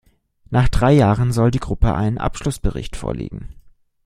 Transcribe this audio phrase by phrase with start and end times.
[0.49, 3.49] Nach drei Jahren soll die Gruppe einen Abschlussbericht vorlegen.